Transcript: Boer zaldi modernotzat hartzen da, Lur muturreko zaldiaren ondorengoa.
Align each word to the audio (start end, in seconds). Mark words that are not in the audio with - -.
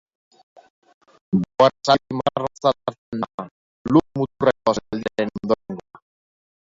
Boer 1.57 1.73
zaldi 1.89 2.17
modernotzat 2.21 2.91
hartzen 2.91 3.21
da, 3.27 3.47
Lur 3.93 4.05
muturreko 4.21 4.75
zaldiaren 4.79 5.35
ondorengoa. 5.43 6.05